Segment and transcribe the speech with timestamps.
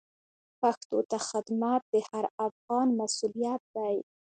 [0.59, 3.95] پښتو ته خدمت د هر افغان مسوولیت دی.